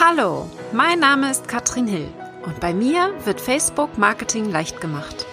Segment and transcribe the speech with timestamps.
[0.00, 2.06] Hallo, mein Name ist Katrin Hill
[2.46, 5.26] und bei mir wird Facebook Marketing leicht gemacht.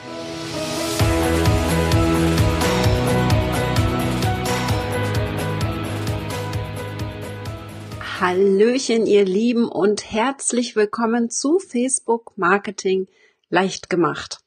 [8.19, 13.07] Hallöchen, ihr Lieben und herzlich willkommen zu Facebook Marketing
[13.49, 14.39] leicht gemacht.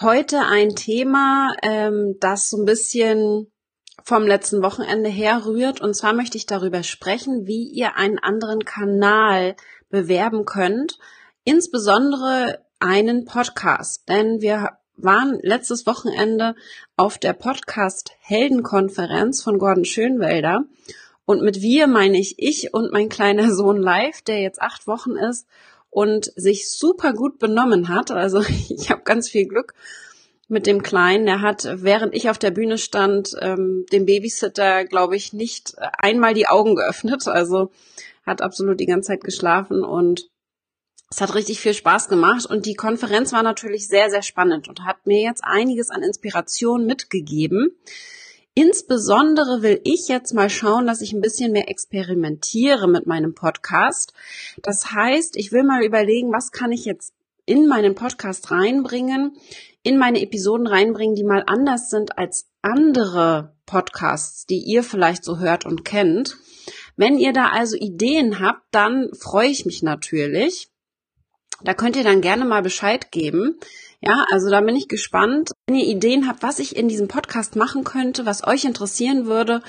[0.00, 3.52] Heute ein Thema, ähm, das so ein bisschen
[4.10, 5.80] vom letzten Wochenende herrührt.
[5.80, 9.54] Und zwar möchte ich darüber sprechen, wie ihr einen anderen Kanal
[9.88, 10.98] bewerben könnt,
[11.44, 14.08] insbesondere einen Podcast.
[14.08, 16.56] Denn wir waren letztes Wochenende
[16.96, 20.64] auf der Podcast Heldenkonferenz von Gordon Schönwelder.
[21.24, 25.12] Und mit wir meine ich ich und mein kleiner Sohn live, der jetzt acht Wochen
[25.12, 25.46] ist
[25.88, 28.10] und sich super gut benommen hat.
[28.10, 29.72] Also ich habe ganz viel Glück
[30.50, 31.26] mit dem Kleinen.
[31.28, 36.34] Er hat, während ich auf der Bühne stand, ähm, dem Babysitter, glaube ich, nicht einmal
[36.34, 37.28] die Augen geöffnet.
[37.28, 37.70] Also
[38.26, 40.28] hat absolut die ganze Zeit geschlafen und
[41.10, 44.84] es hat richtig viel Spaß gemacht und die Konferenz war natürlich sehr, sehr spannend und
[44.84, 47.72] hat mir jetzt einiges an Inspiration mitgegeben.
[48.54, 54.12] Insbesondere will ich jetzt mal schauen, dass ich ein bisschen mehr experimentiere mit meinem Podcast.
[54.62, 57.12] Das heißt, ich will mal überlegen, was kann ich jetzt
[57.46, 59.36] in meinen Podcast reinbringen,
[59.82, 65.38] in meine Episoden reinbringen, die mal anders sind als andere Podcasts, die ihr vielleicht so
[65.38, 66.36] hört und kennt.
[66.96, 70.70] Wenn ihr da also Ideen habt, dann freue ich mich natürlich.
[71.62, 73.58] Da könnt ihr dann gerne mal Bescheid geben.
[74.00, 75.52] Ja, also da bin ich gespannt.
[75.66, 79.62] Wenn ihr Ideen habt, was ich in diesem Podcast machen könnte, was euch interessieren würde,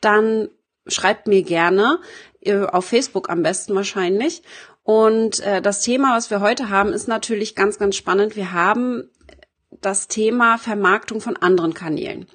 [0.00, 0.48] dann
[0.86, 1.98] schreibt mir gerne
[2.40, 4.42] äh, auf Facebook am besten wahrscheinlich.
[4.82, 8.36] Und äh, das Thema, was wir heute haben, ist natürlich ganz, ganz spannend.
[8.36, 9.10] Wir haben
[9.70, 12.26] das Thema Vermarktung von anderen Kanälen.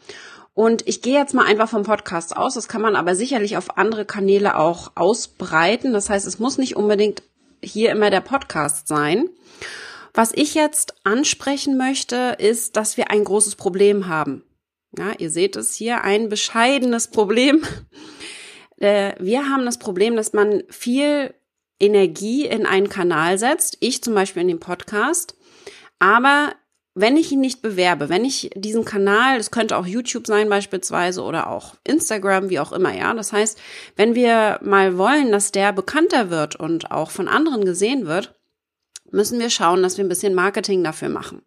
[0.54, 2.56] Und ich gehe jetzt mal einfach vom Podcast aus.
[2.56, 5.94] Das kann man aber sicherlich auf andere Kanäle auch ausbreiten.
[5.94, 7.24] Das heißt, es muss nicht unbedingt
[7.64, 9.30] hier immer der Podcast sein.
[10.14, 14.44] Was ich jetzt ansprechen möchte, ist, dass wir ein großes Problem haben.
[14.98, 17.64] Ja, ihr seht es hier, ein bescheidenes Problem.
[18.78, 21.36] Äh, wir haben das Problem, dass man viel
[21.80, 23.78] Energie in einen Kanal setzt.
[23.80, 25.36] Ich zum Beispiel in den Podcast.
[26.00, 26.56] Aber
[26.94, 31.24] wenn ich ihn nicht bewerbe, wenn ich diesen Kanal, das könnte auch YouTube sein beispielsweise
[31.24, 33.14] oder auch Instagram, wie auch immer, ja.
[33.14, 33.58] Das heißt,
[33.96, 38.36] wenn wir mal wollen, dass der bekannter wird und auch von anderen gesehen wird,
[39.10, 41.42] müssen wir schauen, dass wir ein bisschen Marketing dafür machen.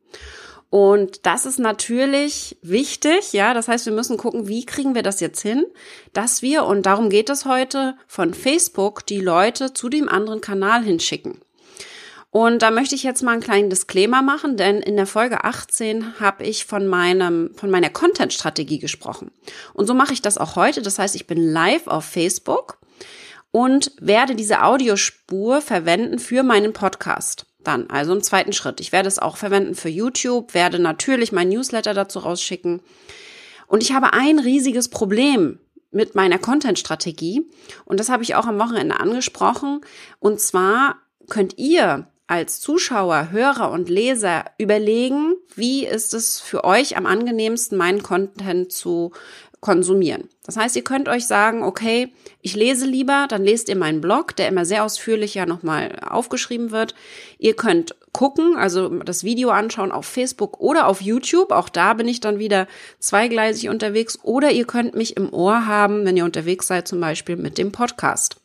[0.71, 3.55] Und das ist natürlich wichtig, ja.
[3.55, 5.67] Das heißt, wir müssen gucken, wie kriegen wir das jetzt hin,
[6.15, 10.83] dass wir, und darum geht es heute, von Facebook die Leute zu dem anderen Kanal
[10.83, 11.41] hinschicken.
[12.37, 16.19] Und da möchte ich jetzt mal einen kleinen Disclaimer machen, denn in der Folge 18
[16.19, 19.31] habe ich von meinem von meiner Content Strategie gesprochen.
[19.73, 22.79] Und so mache ich das auch heute, das heißt, ich bin live auf Facebook
[23.53, 27.47] und werde diese Audiospur verwenden für meinen Podcast.
[27.63, 28.81] Dann, also im zweiten Schritt.
[28.81, 32.81] Ich werde es auch verwenden für YouTube, werde natürlich mein Newsletter dazu rausschicken.
[33.69, 35.61] Und ich habe ein riesiges Problem
[35.93, 37.49] mit meiner Content-Strategie.
[37.85, 39.83] Und das habe ich auch am Wochenende angesprochen.
[40.19, 40.97] Und zwar
[41.29, 47.77] könnt ihr als Zuschauer, Hörer und Leser überlegen, wie ist es für euch am angenehmsten,
[47.77, 49.13] meinen Content zu
[49.65, 50.29] konsumieren.
[50.45, 54.37] Das heißt, ihr könnt euch sagen, okay, ich lese lieber, dann lest ihr meinen Blog,
[54.37, 56.95] der immer sehr ausführlich ja nochmal aufgeschrieben wird.
[57.39, 61.51] Ihr könnt gucken, also das Video anschauen auf Facebook oder auf YouTube.
[61.51, 62.67] Auch da bin ich dann wieder
[62.99, 64.19] zweigleisig unterwegs.
[64.23, 67.73] Oder ihr könnt mich im Ohr haben, wenn ihr unterwegs seid, zum Beispiel mit dem
[67.73, 68.37] Podcast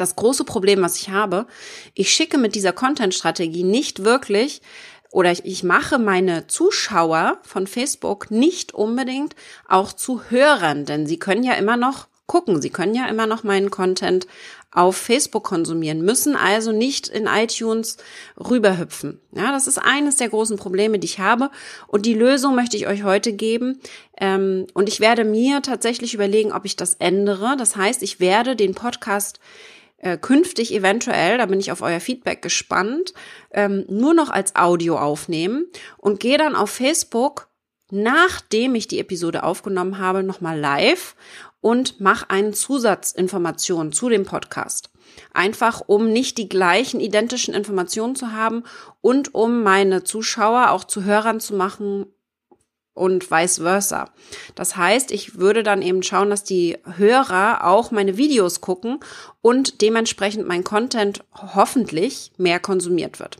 [0.00, 1.46] das große Problem, was ich habe,
[1.94, 4.62] ich schicke mit dieser Content-Strategie nicht wirklich
[5.10, 9.34] oder ich, ich mache meine Zuschauer von Facebook nicht unbedingt
[9.66, 13.42] auch zu Hörern, denn sie können ja immer noch gucken, sie können ja immer noch
[13.42, 14.26] meinen Content
[14.70, 17.96] auf Facebook konsumieren, müssen also nicht in iTunes
[18.38, 19.18] rüberhüpfen.
[19.32, 21.50] Ja, das ist eines der großen Probleme, die ich habe.
[21.86, 23.80] Und die Lösung möchte ich euch heute geben.
[24.20, 27.56] Ähm, und ich werde mir tatsächlich überlegen, ob ich das ändere.
[27.56, 29.40] Das heißt, ich werde den Podcast
[29.98, 33.14] äh, künftig eventuell, da bin ich auf euer Feedback gespannt,
[33.50, 35.66] ähm, nur noch als Audio aufnehmen
[35.96, 37.48] und gehe dann auf Facebook,
[37.90, 41.16] nachdem ich die Episode aufgenommen habe, nochmal live
[41.60, 44.90] und mache einen Zusatzinformation zu dem Podcast.
[45.32, 48.62] Einfach um nicht die gleichen identischen Informationen zu haben
[49.00, 52.06] und um meine Zuschauer auch zu Hörern zu machen,
[52.98, 54.10] und vice versa.
[54.54, 59.00] Das heißt, ich würde dann eben schauen, dass die Hörer auch meine Videos gucken
[59.40, 63.38] und dementsprechend mein Content hoffentlich mehr konsumiert wird.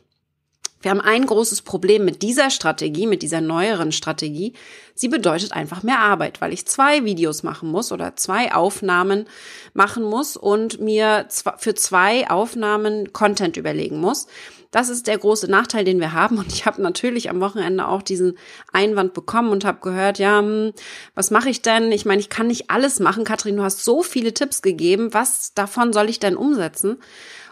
[0.81, 4.53] Wir haben ein großes Problem mit dieser Strategie, mit dieser neueren Strategie.
[4.95, 9.27] Sie bedeutet einfach mehr Arbeit, weil ich zwei Videos machen muss oder zwei Aufnahmen
[9.75, 11.27] machen muss und mir
[11.57, 14.29] für zwei Aufnahmen Content überlegen muss.
[14.71, 16.39] Das ist der große Nachteil, den wir haben.
[16.39, 18.39] Und ich habe natürlich am Wochenende auch diesen
[18.73, 20.73] Einwand bekommen und habe gehört, ja, hm,
[21.15, 21.91] was mache ich denn?
[21.93, 23.25] Ich meine, ich kann nicht alles machen.
[23.25, 25.15] Katrin, du hast so viele Tipps gegeben.
[25.15, 26.99] Was davon soll ich denn umsetzen?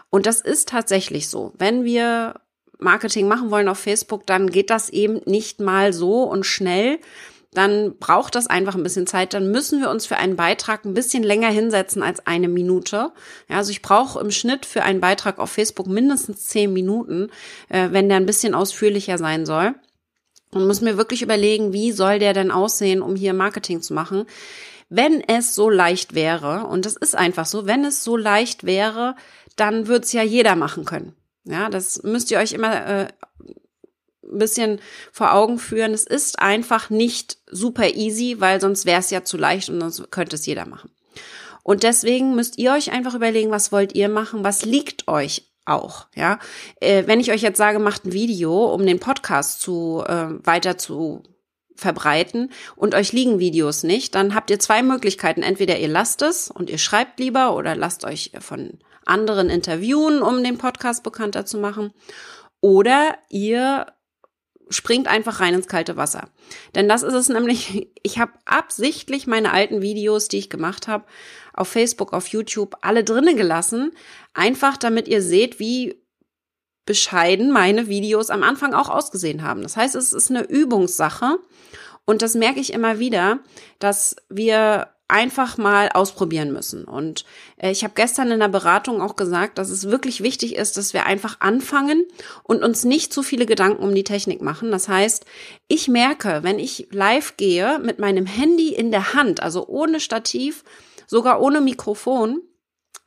[0.09, 1.53] Und das ist tatsächlich so.
[1.57, 2.35] Wenn wir
[2.79, 6.99] Marketing machen wollen auf Facebook, dann geht das eben nicht mal so und schnell.
[7.53, 9.33] Dann braucht das einfach ein bisschen Zeit.
[9.33, 13.11] Dann müssen wir uns für einen Beitrag ein bisschen länger hinsetzen als eine Minute.
[13.49, 17.29] Ja, also ich brauche im Schnitt für einen Beitrag auf Facebook mindestens zehn Minuten,
[17.69, 19.75] äh, wenn der ein bisschen ausführlicher sein soll.
[20.51, 24.25] Und muss mir wirklich überlegen, wie soll der denn aussehen, um hier Marketing zu machen.
[24.89, 29.15] Wenn es so leicht wäre, und das ist einfach so, wenn es so leicht wäre,
[29.57, 31.13] dann würde es ja jeder machen können.
[31.43, 33.07] Ja, das müsst ihr euch immer äh,
[34.31, 34.79] ein bisschen
[35.11, 35.93] vor Augen führen.
[35.93, 40.11] Es ist einfach nicht super easy, weil sonst wäre es ja zu leicht und sonst
[40.11, 40.91] könnte es jeder machen.
[41.63, 46.07] Und deswegen müsst ihr euch einfach überlegen, was wollt ihr machen, was liegt euch auch,
[46.15, 46.39] ja.
[46.79, 50.77] Äh, wenn ich euch jetzt sage, macht ein Video, um den Podcast zu äh, weiter
[50.77, 51.23] zu
[51.75, 55.43] verbreiten und euch liegen Videos nicht, dann habt ihr zwei Möglichkeiten.
[55.43, 60.43] Entweder ihr lasst es und ihr schreibt lieber oder lasst euch von anderen interviewen, um
[60.43, 61.91] den Podcast bekannter zu machen.
[62.61, 63.85] Oder ihr
[64.69, 66.29] springt einfach rein ins kalte Wasser.
[66.75, 71.05] Denn das ist es nämlich, ich habe absichtlich meine alten Videos, die ich gemacht habe,
[71.53, 73.91] auf Facebook, auf YouTube, alle drinnen gelassen,
[74.33, 76.01] einfach damit ihr seht, wie
[76.85, 79.61] bescheiden meine Videos am Anfang auch ausgesehen haben.
[79.61, 81.37] Das heißt, es ist eine Übungssache
[82.05, 83.39] und das merke ich immer wieder,
[83.79, 86.83] dass wir einfach mal ausprobieren müssen.
[86.83, 87.25] Und
[87.57, 90.93] äh, ich habe gestern in der Beratung auch gesagt, dass es wirklich wichtig ist, dass
[90.93, 92.05] wir einfach anfangen
[92.43, 94.71] und uns nicht zu viele Gedanken um die Technik machen.
[94.71, 95.25] Das heißt,
[95.67, 100.63] ich merke, wenn ich live gehe mit meinem Handy in der Hand, also ohne Stativ,
[101.05, 102.41] sogar ohne Mikrofon,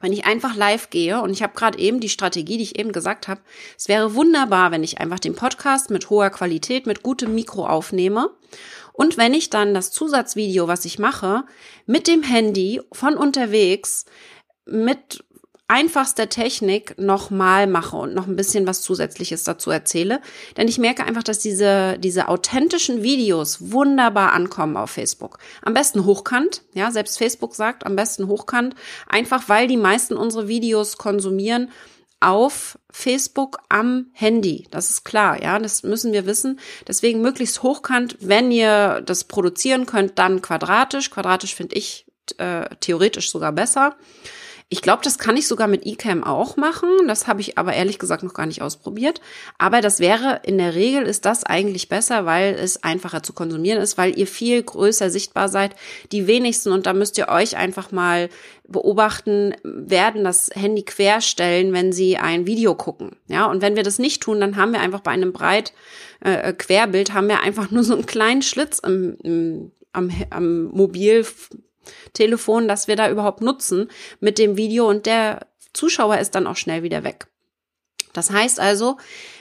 [0.00, 2.93] wenn ich einfach live gehe und ich habe gerade eben die Strategie, die ich eben
[2.93, 3.43] gesagt habe,
[3.76, 8.31] es wäre wunderbar, wenn ich einfach den Podcast mit hoher Qualität, mit gutem Mikro aufnehme
[8.92, 11.44] und wenn ich dann das Zusatzvideo, was ich mache,
[11.87, 14.04] mit dem Handy von unterwegs
[14.66, 15.25] mit
[15.70, 20.20] einfachster Technik nochmal mache und noch ein bisschen was Zusätzliches dazu erzähle.
[20.56, 25.38] Denn ich merke einfach, dass diese, diese authentischen Videos wunderbar ankommen auf Facebook.
[25.62, 28.75] Am besten hochkant, ja, selbst Facebook sagt am besten hochkant,
[29.06, 31.70] einfach weil die meisten unsere Videos konsumieren
[32.20, 34.69] auf Facebook am Handy.
[34.70, 36.61] Das ist klar, ja, das müssen wir wissen.
[36.87, 41.11] Deswegen möglichst hochkant, wenn ihr das produzieren könnt, dann quadratisch.
[41.11, 42.06] Quadratisch finde ich
[42.37, 43.96] äh, theoretisch sogar besser.
[44.72, 46.88] Ich glaube, das kann ich sogar mit eCam auch machen.
[47.08, 49.20] Das habe ich aber ehrlich gesagt noch gar nicht ausprobiert.
[49.58, 53.82] Aber das wäre, in der Regel ist das eigentlich besser, weil es einfacher zu konsumieren
[53.82, 55.75] ist, weil ihr viel größer sichtbar seid.
[56.12, 58.28] Die wenigsten, und da müsst ihr euch einfach mal
[58.69, 63.16] beobachten, werden das Handy querstellen, wenn sie ein Video gucken.
[63.26, 65.73] Ja, und wenn wir das nicht tun, dann haben wir einfach bei einem breit
[66.20, 71.26] äh, Querbild haben wir einfach nur so einen kleinen Schlitz im, im, am, am Mobil
[72.12, 73.88] Telefon, das wir da überhaupt nutzen
[74.21, 77.27] mit dem Video und der Zuschauer ist dann auch schnell wieder weg.
[78.12, 78.97] Das heißt also,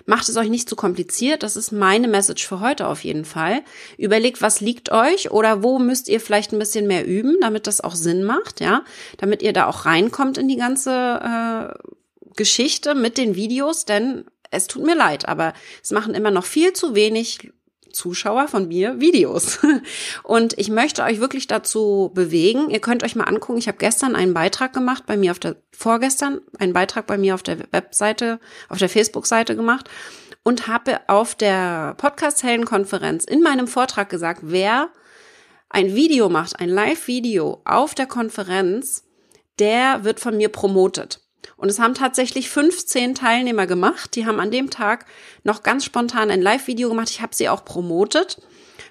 [0.05, 1.43] macht es euch nicht zu kompliziert.
[1.43, 3.61] Das ist meine Message für heute auf jeden Fall.
[3.97, 7.81] Überlegt, was liegt euch oder wo müsst ihr vielleicht ein bisschen mehr üben, damit das
[7.81, 8.83] auch Sinn macht, ja,
[9.17, 11.89] damit ihr da auch reinkommt in die ganze äh,
[12.35, 16.73] Geschichte mit den Videos, denn es tut mir leid, aber es machen immer noch viel
[16.73, 17.51] zu wenig
[17.91, 19.59] Zuschauer von mir Videos.
[20.23, 22.69] Und ich möchte euch wirklich dazu bewegen.
[22.69, 23.59] Ihr könnt euch mal angucken.
[23.59, 27.35] Ich habe gestern einen Beitrag gemacht bei mir auf der, vorgestern einen Beitrag bei mir
[27.35, 29.89] auf der Webseite, auf der Facebook-Seite gemacht
[30.43, 34.89] und habe auf der Podcast-Helden-Konferenz in meinem Vortrag gesagt, wer
[35.69, 39.03] ein Video macht, ein Live-Video auf der Konferenz,
[39.59, 41.28] der wird von mir promotet.
[41.59, 44.15] Und es haben tatsächlich 15 Teilnehmer gemacht.
[44.15, 45.05] Die haben an dem Tag
[45.43, 47.09] noch ganz spontan ein Live-Video gemacht.
[47.09, 48.41] Ich habe sie auch promotet.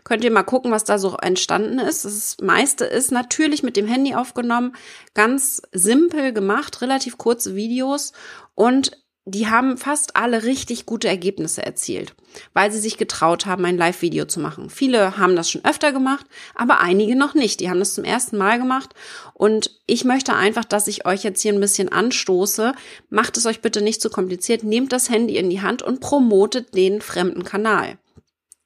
[0.05, 2.05] Könnt ihr mal gucken, was da so entstanden ist.
[2.05, 4.77] Das meiste ist natürlich mit dem Handy aufgenommen,
[5.15, 8.13] ganz simpel gemacht, relativ kurze Videos
[8.55, 8.93] und
[9.31, 12.15] die haben fast alle richtig gute Ergebnisse erzielt,
[12.55, 14.71] weil sie sich getraut haben, ein Live-Video zu machen.
[14.71, 17.61] Viele haben das schon öfter gemacht, aber einige noch nicht.
[17.61, 18.95] Die haben das zum ersten Mal gemacht.
[19.35, 22.73] Und ich möchte einfach, dass ich euch jetzt hier ein bisschen anstoße.
[23.11, 24.65] Macht es euch bitte nicht zu kompliziert.
[24.65, 27.99] Nehmt das Handy in die Hand und promotet den fremden Kanal.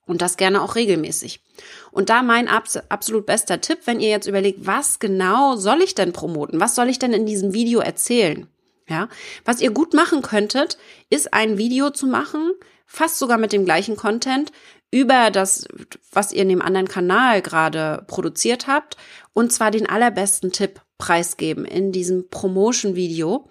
[0.07, 1.40] Und das gerne auch regelmäßig.
[1.90, 6.12] Und da mein absolut bester Tipp, wenn ihr jetzt überlegt, was genau soll ich denn
[6.12, 6.61] promoten?
[6.61, 8.49] Was soll ich denn in diesem Video erzählen?
[8.88, 9.08] Ja,
[9.44, 10.76] was ihr gut machen könntet,
[11.08, 12.52] ist ein Video zu machen,
[12.86, 14.52] fast sogar mit dem gleichen Content
[14.90, 15.66] über das,
[16.10, 18.96] was ihr in dem anderen Kanal gerade produziert habt,
[19.32, 23.49] und zwar den allerbesten Tipp preisgeben in diesem Promotion-Video.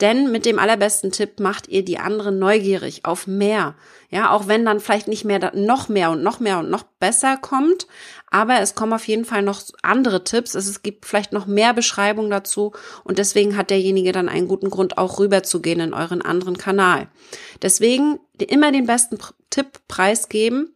[0.00, 3.74] Denn mit dem allerbesten Tipp macht ihr die anderen neugierig auf mehr.
[4.10, 7.36] Ja, auch wenn dann vielleicht nicht mehr, noch mehr und noch mehr und noch besser
[7.36, 7.86] kommt.
[8.30, 10.54] Aber es kommen auf jeden Fall noch andere Tipps.
[10.54, 12.72] Es gibt vielleicht noch mehr Beschreibungen dazu.
[13.04, 17.08] Und deswegen hat derjenige dann einen guten Grund, auch rüberzugehen in euren anderen Kanal.
[17.60, 19.18] Deswegen immer den besten
[19.50, 20.73] Tipp preisgeben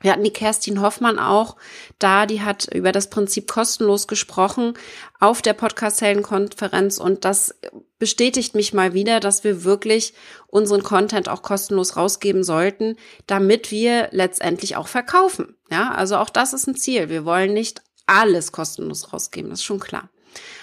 [0.00, 1.56] wir hatten die Kerstin Hoffmann auch
[1.98, 4.74] da, die hat über das Prinzip kostenlos gesprochen
[5.18, 7.54] auf der Podcast-Helden-Konferenz und das
[7.98, 10.14] bestätigt mich mal wieder, dass wir wirklich
[10.46, 15.56] unseren Content auch kostenlos rausgeben sollten, damit wir letztendlich auch verkaufen.
[15.70, 17.10] Ja, also auch das ist ein Ziel.
[17.10, 20.08] Wir wollen nicht alles kostenlos rausgeben, das ist schon klar.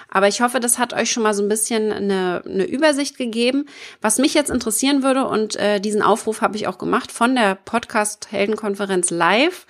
[0.09, 3.65] Aber ich hoffe, das hat euch schon mal so ein bisschen eine, eine Übersicht gegeben.
[4.01, 7.55] Was mich jetzt interessieren würde, und äh, diesen Aufruf habe ich auch gemacht von der
[7.55, 9.65] Podcast-Heldenkonferenz live.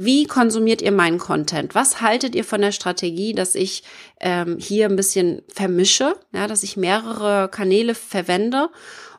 [0.00, 1.74] Wie konsumiert ihr meinen Content?
[1.74, 3.82] Was haltet ihr von der Strategie, dass ich
[4.20, 8.68] ähm, hier ein bisschen vermische, ja, dass ich mehrere Kanäle verwende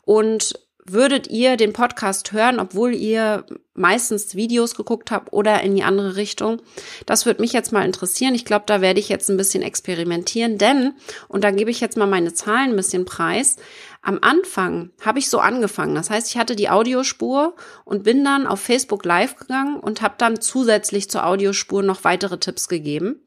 [0.05, 0.53] und
[0.91, 6.15] würdet ihr den Podcast hören, obwohl ihr meistens Videos geguckt habt oder in die andere
[6.15, 6.61] Richtung?
[7.05, 8.35] Das würde mich jetzt mal interessieren.
[8.35, 10.93] Ich glaube, da werde ich jetzt ein bisschen experimentieren, denn,
[11.27, 13.57] und da gebe ich jetzt mal meine Zahlen ein bisschen preis,
[14.01, 15.95] am Anfang habe ich so angefangen.
[15.95, 20.15] Das heißt, ich hatte die Audiospur und bin dann auf Facebook Live gegangen und habe
[20.17, 23.21] dann zusätzlich zur Audiospur noch weitere Tipps gegeben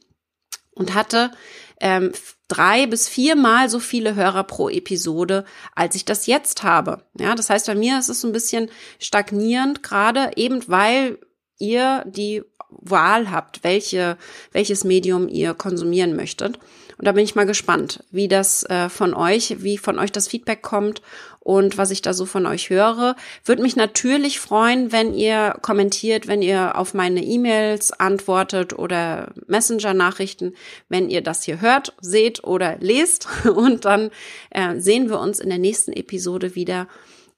[0.74, 1.30] und hatte
[1.82, 2.12] ähm,
[2.46, 7.02] drei bis viermal so viele Hörer pro Episode, als ich das jetzt habe.
[7.18, 8.70] Ja, das heißt, bei mir ist es so ein bisschen
[9.00, 11.18] stagnierend, gerade eben weil
[11.58, 14.16] ihr die Wahl habt, welche,
[14.52, 16.58] welches Medium ihr konsumieren möchtet.
[16.98, 20.28] Und da bin ich mal gespannt, wie das äh, von euch, wie von euch das
[20.28, 21.02] Feedback kommt
[21.40, 23.16] und was ich da so von euch höre.
[23.44, 30.54] Würde mich natürlich freuen, wenn ihr kommentiert, wenn ihr auf meine E-Mails antwortet oder Messenger-Nachrichten,
[30.88, 33.26] wenn ihr das hier hört, seht oder lest.
[33.44, 34.10] Und dann
[34.50, 36.86] äh, sehen wir uns in der nächsten Episode wieder.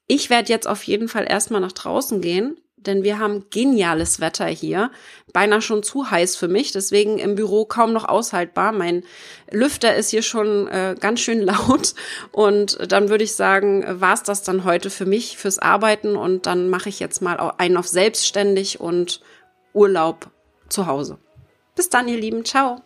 [0.07, 4.45] Ich werde jetzt auf jeden Fall erstmal nach draußen gehen denn wir haben geniales Wetter
[4.45, 4.91] hier.
[5.33, 8.71] Beinahe schon zu heiß für mich, deswegen im Büro kaum noch aushaltbar.
[8.71, 9.03] Mein
[9.51, 11.93] Lüfter ist hier schon äh, ganz schön laut.
[12.31, 16.15] Und dann würde ich sagen, war es das dann heute für mich, fürs Arbeiten.
[16.15, 19.21] Und dann mache ich jetzt mal einen auf selbstständig und
[19.73, 20.31] Urlaub
[20.69, 21.17] zu Hause.
[21.75, 22.45] Bis dann, ihr Lieben.
[22.45, 22.81] Ciao.